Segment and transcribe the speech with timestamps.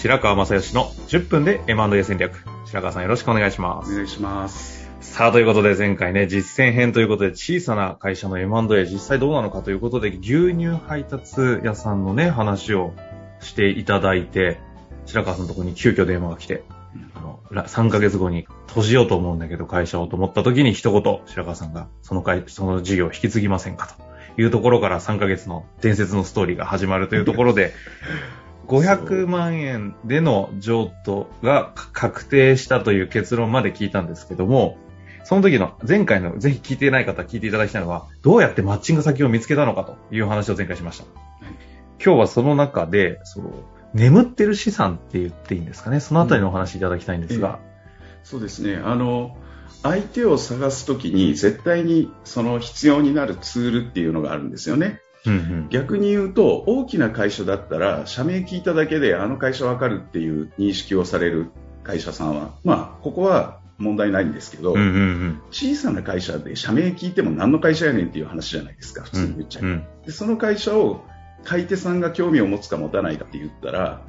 [0.00, 2.44] 白川正義の10分で M&A 戦略。
[2.66, 3.90] 白川さんよろしくお願いします。
[3.90, 4.88] お願いします。
[5.00, 12.92] さあ、ということで前回ね、実践編ということで小さな会社の M&A 実際どうなのかということで牛乳配達屋さんのね、話を
[13.40, 14.60] していただいて、
[15.04, 16.62] 白川さんのところに急遽電話が来て、
[17.16, 23.88] あの、ら3ヶ月後に閉じようと思うんだけど会社をと思った時に一言、白川さんがその会、その事業を引き継ぎませんか
[24.36, 27.72] というところから3ヶ月の伝説のストーリーが始まるというところで、
[28.68, 34.76] 500万円での譲渡が確定したという結論まで聞いたんですけども、
[35.24, 41.04] その時の前回のぜひ聞いてない方聞いていただきたいのは、どうやってマッチング先を見つけたのかという話を前回しました。
[42.04, 43.50] 今日はその中で、その
[43.94, 46.00] 眠ってる資産って言っていいんですかね。
[46.00, 47.58] そのあたりのお話いただきたいんですが。
[48.22, 48.76] そうですね。
[48.76, 49.36] あの、
[49.82, 55.00] 相手を探すときに絶対にその必要になるツールっていうのがあるんですよね。
[55.30, 55.68] うんうん。
[55.70, 61.50] 逆に言うと、大きな会社だったら、社名聞いただけであの会社わかるっていう認識をされる
[61.84, 65.42] 会社さんは、まあ、ここは問題ないんですけど、うんうんうん。
[65.50, 69.64] 小さな会社で社名聞いても何の会社やねんっていう話じゃないですか、普通に言っちゃう。
[69.64, 69.84] うん。
[70.04, 71.04] でその会社を
[71.44, 74.02] 買い手さんが興味を持つか持たないかって言ったら、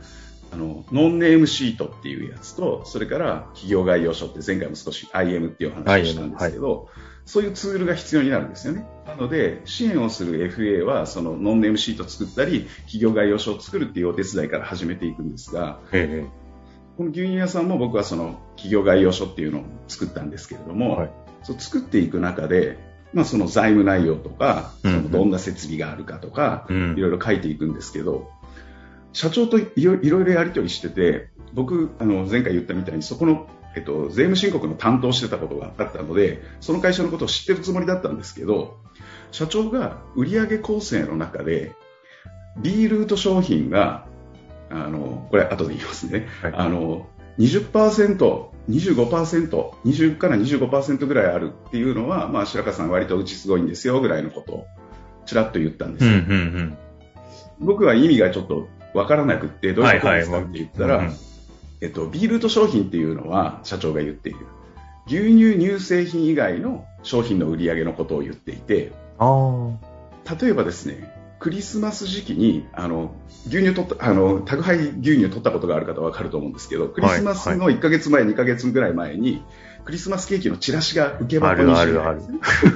[0.51, 6.89] あの、ノンネームシートっていうやつと、それから企業概要書って前回も少し IM っていう話をしたんですけど、
[7.25, 8.87] そういうツールが必要になるんですよね。
[9.05, 16.25] なので、支援をする FA は、そのノンネームシート作ったり、企業概要書を作るっていうお手伝いから始めていくんですが、え
[16.97, 21.11] この牛乳屋さんも僕はその企業概要書っていうのを作ったんですけれども、はい。
[21.43, 22.77] そう作っていく中で、
[23.13, 24.97] まあ、その財務内容とか、うんうん。
[25.03, 26.97] そのどんな設備があるかとか、えうん。
[26.97, 28.29] いろいろ書いていくんですけど、
[29.13, 38.77] 社長といろいろいろやり取りしてて、僕、あの前回言ったみたいに、そこの、えっと、税務申告の担当してたことがあったので、その会社のことを知ってるつもりだったんですけど、
[39.31, 41.73] 社長が売上構成の中で、
[42.57, 44.05] B ルート商品が、
[44.69, 46.27] あの、これ後で言いますね。
[46.41, 47.07] はいあの、
[47.39, 54.67] 20%、25%、20から25%ぐらいあるっていうのは、まあ、白川さん割とうちすごいんですよぐらいのことを
[55.25, 56.15] ちらっと言ったんですうんう
[56.59, 56.65] よ。
[56.65, 56.77] ん
[57.61, 61.13] 僕は意味がちょっとわからなくって、どういうことですかはいはいって言ったら、うんうん
[61.81, 64.39] えっと、ビールと商品っていうのは、社長が言っている。
[65.07, 69.71] 牛乳乳製品以外の商品の売り上げのことを言っていて、あ
[70.39, 73.15] 例えばですね、クリスマス時期に、あの、
[73.47, 79.41] 牛乳取った、あの、宅配牛乳取ったことがある方はわかると思うんですけど、クリスマスの1ヶ月前、2ヶ月ぐらい前に、
[79.85, 82.21] クリスマスケーキのチラシが受け箱にしてる ある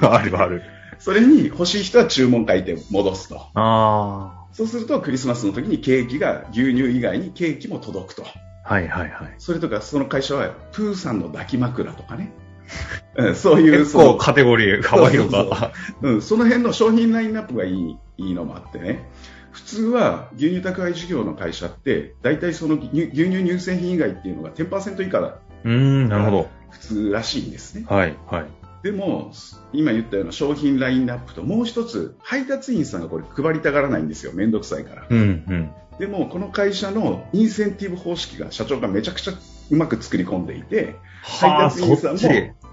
[0.00, 0.10] る。
[0.10, 0.62] あるある。
[0.98, 3.48] それに欲しい人は注文書いて戻すと。
[3.54, 8.24] あそうするとクリスマスの時にケーキが牛乳以外にケーキも届くと。
[8.24, 8.74] あ。
[8.74, 9.34] はいはいはい。
[9.38, 12.32] それとかその会社はプーさんの抱き枕とかね。
[13.16, 15.72] うんそういう結その構カテゴリー幅広そうそうか。
[16.02, 19.08] うん、その辺の商品ラインナップがいいいいのもあってね。
[19.52, 26.48] 普通は牛乳宅配事業の会社って大体その牛牛乳乳製品以外っていうのが10%以下がうーん、なるほど。
[26.70, 27.84] 普通らしいんですね。
[27.88, 28.46] はいはい。
[28.84, 29.32] でも、
[29.72, 34.32] 今言ったような商品ラインナップともう一つ配達員さんがこれ配りたがらないんですよ。
[34.34, 35.06] めんどくさいから。
[35.08, 35.22] うんう
[35.54, 35.70] ん。
[35.98, 39.32] でも、この会社のインセンティブ方式が社長がめちゃくちゃ
[39.70, 42.18] うまく作り込んでいて、配はあ、達員さんも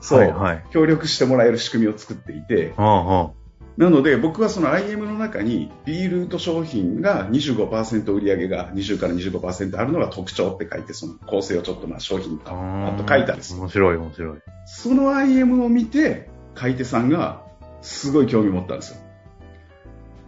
[0.02, 0.66] そうはいはい。
[0.72, 3.32] 協力してもらえる仕組みを作っていて、ああ、あ
[3.82, 12.90] なので僕はその IM の中に B ルート商品が25%売り上げが20から25%あるのが特徴って書いて、その構成をちょっとまあ商品とあ。
[12.90, 13.60] あと書いたんですよ。
[13.60, 14.40] 面白い面白い。
[14.68, 17.42] その IM を見て、買い手さんが
[17.82, 18.98] すごい興味持ったんですよ。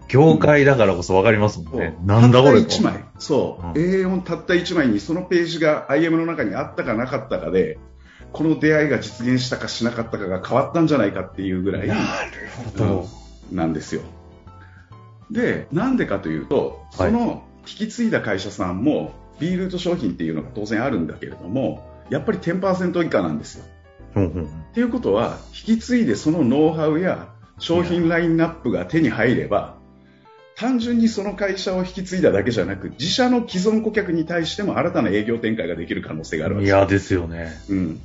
[0.07, 1.95] 業界だからこそわかりますもんね。
[2.03, 3.05] なんだこれたった1枚。
[3.19, 3.67] そう。
[3.67, 7.77] うん A4 たった1枚にそのページが IM の中にあったかなかったかで、
[8.31, 11.99] この出会いが実現したかしなかったかが変わったんじゃないかっていうぐらいなる
[12.79, 13.22] ほうん
[13.55, 14.01] なんですよ。
[15.31, 23.65] で、なんでかというと、はいその引き継いだ会社さんも B ルート商品っていうのが当然あるんだけれども、やっぱり10%以下なんですよ。
[24.15, 27.29] うんうんっていうことは、引き継いでそのノウハウや
[27.59, 29.77] 商品ラインナップが手に入れば、
[30.55, 36.75] 単純にその会社を引き継いだだけじゃなく、自社の既存顧客に対しても新たな営業展開ができる可能性があるわけです。
[36.75, 37.51] いや、ですよね。
[37.69, 38.01] うん。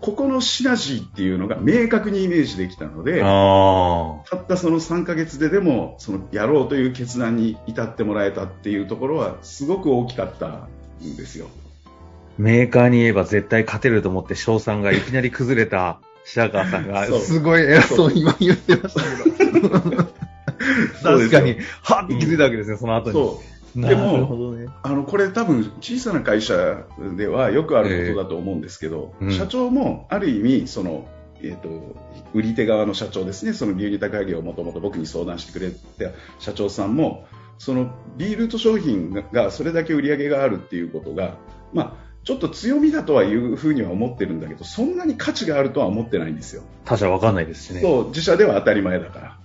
[0.00, 10.68] ここのシナジーっていうのが明確にイメージできたので、あたったその3ヶ月ででも、そのやろうという決断に至ってもらえたっていうところは、すごく大きかった
[11.04, 11.48] んですよ。
[12.38, 19.68] メーカーに言えば絶対勝てると思って賞賛がいきなり崩れた白川さんが、 すごい偉そうに今言ってましたけど。
[21.02, 23.57] 確かに、はっって気づいたわけですね、その後に。
[23.76, 24.66] でもね。
[24.82, 26.84] あの、これ多分小さな会社
[27.16, 31.06] ではよくあることだと思うんですけど、ええうん社長もある意味、その、
[31.42, 31.68] えっ、と、
[32.34, 37.26] 売り手側の社長ですね、その牛乳宅配業をもともと僕に相談してくれた社長さんも、
[37.58, 41.36] そのビールと商品ががそれだけ売り上げがあるっていうことが、
[41.72, 46.62] まあ、ちょっと強みだとはいうふうには思ってるんだけど、そんなに価値があるとは思ってないんですよ。
[46.84, 47.80] 他社わかんないですしね。
[47.80, 49.37] そう、自社では当たり前だから。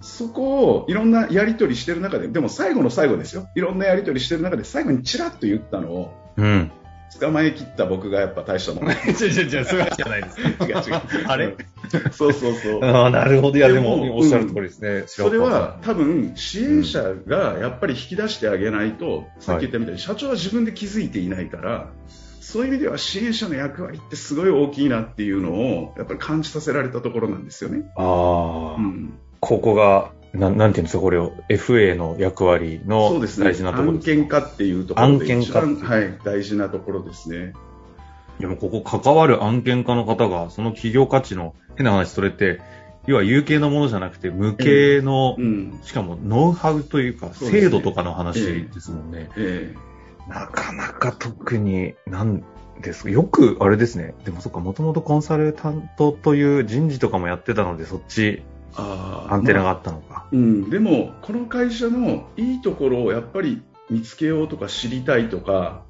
[0.00, 3.48] そこをいろんなやり取りしてる中で、でも最後の最後ですよ。
[3.54, 6.70] いろんなやり取りしてる中で最後にチラッと言ったのをうん。
[7.18, 8.90] 捕まえきった僕がやっぱ大したもん。
[8.90, 10.40] 違う違う違う、そうじゃないです。
[10.40, 11.26] 違う。
[11.26, 11.56] あれ？
[12.12, 12.84] そうそうそう。
[12.84, 13.58] ああ、なるほど。
[13.58, 15.02] いや、ででもも、おっしゃる通りですね。
[15.06, 21.90] それは多分支援者がやっぱり引き出してあげないと、さっき言ったみたいに社長は自分で気づいていないから、
[22.40, 27.90] そういう意味では支援者の役割ってすごい大きいなっていうのをやっぱり感じさせられたところなんですよね。
[27.96, 33.46] ああ、うん、ここが、なん、なんていうんですか、これを、FA の役割のそうですね。
[33.46, 34.06] 大事なところ案です。
[34.06, 37.52] 件化っていうところで案件化一番はい、大事なところですね。
[38.38, 42.60] いや、もうここ関わる案件家の方が、その企業価値の、変な話、それって、
[43.06, 45.80] 要は有形のものじゃなくて、無形の、うん。
[45.82, 49.30] しかもノウハウというか、制度とかの話ですもんね。
[49.36, 49.74] え
[50.28, 52.44] なかなか特に、なん
[52.80, 54.14] ですか、よく、あれですね。
[54.24, 58.42] でもそっか、もともとコンサルタントという人事とかもやってたので、そっち、え
[58.76, 60.26] あーアンテナがまあったのか。
[60.32, 65.84] うん、でも、この会社のいいところをやっぱり見つけようとか知りたいとか、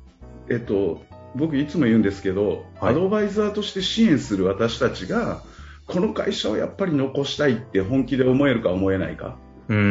[0.49, 1.03] えっと、
[1.35, 5.43] 僕いつも言うんですけど、はいアドバイザーとして支援する私たちが、
[5.87, 9.37] この会社をやっぱり残したいって本気で思えるか思えないか。
[9.69, 9.81] うーん。
[9.81, 9.85] う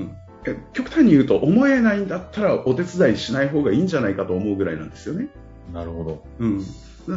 [0.00, 0.16] ん
[0.46, 5.28] え極端に言うと、思えないんだったらお手伝いしない方がいいんじゃないかと思うぐらいなんですよね。
[5.72, 6.24] なるほど。
[6.38, 6.64] うん、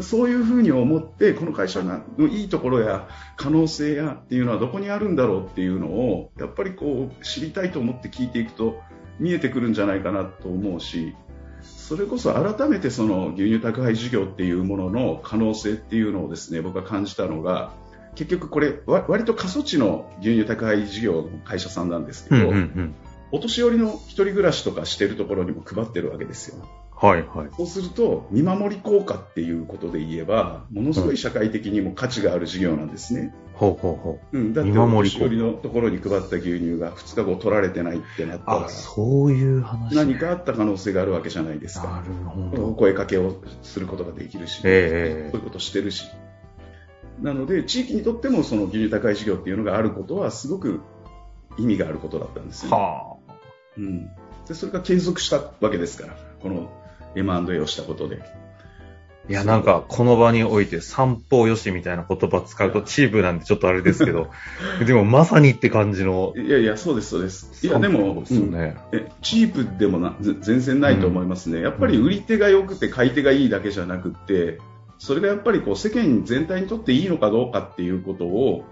[0.01, 3.07] そういうふうに思ってこの会社のいいところや
[3.37, 8.81] 可能性やっていうのはどこにあるんだろうっていうのをやっぱりこう知りたいと思って聞いていくと
[9.19, 11.15] 見えてくるんじゃないかなと思うし
[11.61, 17.73] それこそ改めてその牛乳宅配事業っていうものの可能性っていうのをですね僕が感じたのが
[18.17, 22.95] 結局これわ割と過疎地の牛乳宅配事業の会社さんなんですけど、うんうんうん。
[23.31, 26.67] お年寄りの一人暮らしとかしてるところにも配ってるわけですよ。
[26.99, 27.49] はいはい。
[27.55, 33.35] そうすると、見守り効果っていうことで言えば、ものすごい社会的にも価値がある事業なんですね。
[33.53, 34.37] ほうほうほう。
[34.37, 39.95] うん、だって、見お年寄りのところに配った牛乳が2日後取られてないってなったあ、ら、そういう話。
[39.95, 42.03] 何かあった可能性があるわけじゃないですなか。
[42.07, 42.73] るほおど。
[42.73, 46.05] 声かけをすることができるし、ええそういうことしてるし。
[47.21, 50.81] なので、地域にとってもその牛乳高い事業っていうのがあることは、すごく
[51.59, 53.33] 意味があることだったんですよ、はあ。
[53.77, 54.07] うん、
[54.47, 56.69] でそれが継続したわけですから、この
[57.17, 58.19] M&A をしたことで。
[59.29, 64.29] いや、なんか、この場において、散歩よしみたいな言葉使うとチープなんでちょっとあれですけど、
[64.85, 66.33] でもまさにって感じの。
[66.37, 67.67] いやいや、そうです、そうです。
[67.67, 68.77] いや、でも、ですよね。
[68.93, 71.61] うんえチープでもなぜ全然ないと思いますね。
[71.61, 74.59] やっぱり売り手が良くて買い手がいいだけじゃなくって、
[74.97, 78.63] それがやっぱりこう世間全体にとっていいのかどうかっていうことを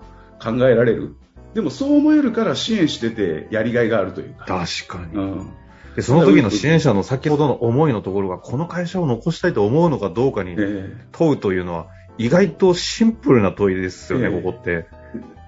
[0.41, 1.15] 考えられる。
[1.53, 4.45] でもそう思えるから支援しててやりがいがあるというか。
[4.45, 5.15] 確かに。
[5.15, 5.49] うん。
[5.95, 11.87] で、その時の支援者の先ほどの思いのところが、この会社を残したいと思うのかどうかにえ問うというのは、
[12.17, 14.71] 意外とシンプルな問いですよね、ええここって。
[14.71, 14.87] え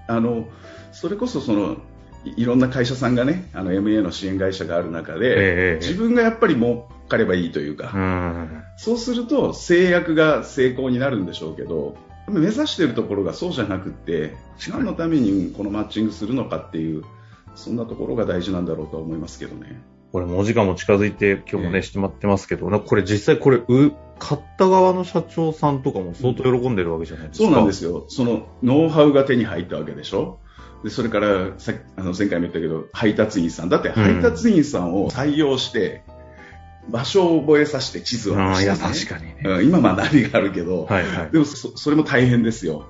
[0.08, 0.48] あの、
[0.92, 1.78] それこそその、
[2.24, 8.64] いいろんな会社さんがね、あの MA の支援会社がある中で、ええ自分がやっぱり儲かればいいというか、うん。
[8.78, 11.96] そうすると制約が成功になるんでしょうけど、
[12.28, 14.36] 目指しているところがそうじゃなくって、
[14.70, 17.04] 何のためにこのマッチングするのかっていう、
[17.56, 19.82] そんなところが大事なんだろうとは思いますけどね。
[20.12, 27.46] これ、もうお時間も近づいて、今日もね、ええしてまってますけど、これ実際これ、う、買った側の社長さんとかも相当喜んでるわけじゃないですか。
[27.46, 28.06] そうなんですよ。
[28.08, 30.40] そのノウハウが手に入ったわけでしょ？
[30.84, 36.04] でそれからさあの前回も言ったけど配達員さんだって配達員さんを採用して、
[36.90, 39.42] 場所を覚えさせて地図をうん、いや、してね確かにね。
[39.44, 41.32] うん今学びがあるけど、はいはい。
[41.32, 42.86] でもそそれも大変ですよ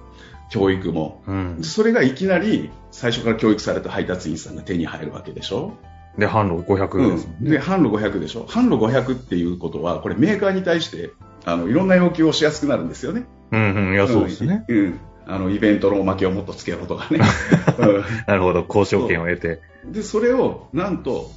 [0.50, 1.58] 教育もうん。
[1.64, 5.74] それがいきなり最初から教育された配達員さんが手に入るわけでしょ、
[6.18, 7.52] で、販路500ですもんうん、ね。
[7.52, 8.46] で販路500でしょ。
[8.46, 11.12] 販路500っていうことはこれメーカーに対して
[11.46, 13.26] あのいろんな要求をしやすくなるんですよね。
[13.52, 14.66] うんうん、いや、そうですね。
[14.68, 15.00] うん、うん。
[15.30, 17.20] あのイベントのおまけをもっとつけろとかね、
[17.80, 18.04] うん。
[18.28, 19.62] なるほど、交渉権を得て。
[19.86, 21.32] でそれをなんと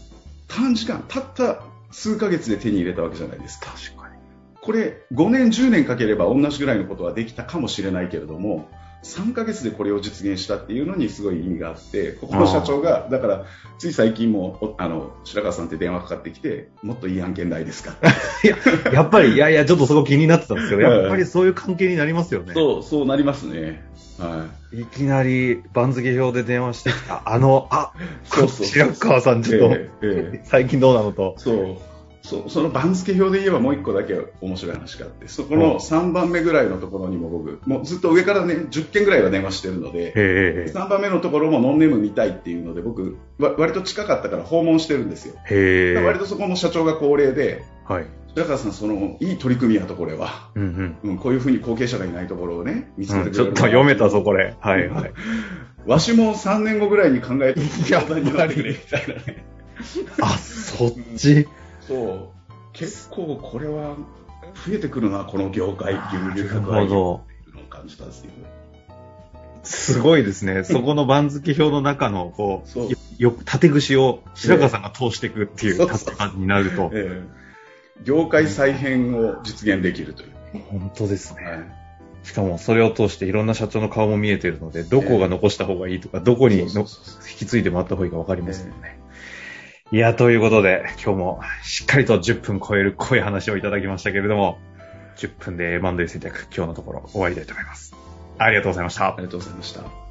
[0.49, 3.71] 短時間たった数ヶ月で手に入れたわけじゃないですか。
[3.71, 4.15] 確かに。
[4.61, 8.69] これ5年10年かければ同じぐらいのことはできたかもしれないけれども
[9.03, 13.47] 3ヶ月でこれを実現したっていうのにすごい意味があって、ここの社長が、だから、
[13.79, 17.97] つい最近も、おあの、白川さんって電話かかってきて、もっといい案件ないですか
[18.45, 18.57] いや、
[18.93, 22.53] やっぱり、いやいや、ちょっとそこ気になってたんですけど、やっぱりそういう関係になりますよね。
[22.53, 23.89] そう、そうなりますね。
[24.19, 27.93] はいきなり番付表で電話してきた、あの、あ、
[28.25, 31.35] そうそう白川さんちょっと、ええええ最近どうなのと。
[31.39, 31.90] そう。
[32.31, 40.73] そう、その番付表で言えばもう一個だけ面白い話があって、そこの3番目ぐらいのところにも僕、もうずっと上からね、10件ぐらいは電話してるので、へえ。
[40.73, 45.35] 3番目のところもノンネーム見たいっていうので、僕、わ割と近かったから訪問してるんですよ。
[46.05, 48.07] 割とそこの社長が高齢で、はい。
[48.37, 50.51] 白川さん、その、いい取り組みやと、これは。
[50.55, 53.25] うんうん、こういうふうに後継者がいないところをね、見つうん。
[53.25, 54.55] けてくれるちょっと読めたぞ、これ。
[54.61, 55.13] はいはい。
[55.87, 57.61] わしも3年後ぐらいに考えて、
[57.91, 59.45] やっ相談になってくれ、みたいなね。
[60.21, 61.49] あ、そっち。
[61.91, 62.29] そう。
[62.73, 63.97] 結構これは
[64.67, 65.95] 増えてくるな、この業界。
[65.95, 67.25] っていうのを
[67.69, 68.33] 感じたんですよね。
[69.63, 70.63] すごいですね。
[70.65, 76.91] そこの番付表の中の、こそうう、よ、よ縦串を白川さんが通していくっていう立場になると。
[76.93, 77.41] ええ
[78.03, 80.31] 業界再編を実現できるという。
[80.71, 81.45] 本当ですね。
[81.45, 81.81] はい
[82.23, 86.69] しかもそれを通していろんな社長の顔も見えているので、どこが残した方がいいとか、どこに引
[87.39, 89.01] き継いでもらった方がいいか分かりますよね。
[89.93, 94.59] いや、ということで、今日もしっかりと10分超える濃い話をいただきましたけれども、
[95.17, 97.93] 10分で M&A 戦略、今日のところ終わりたいと思います。
[98.39, 99.15] ありがとうございましたあ。
[99.19, 100.10] りがとうございました。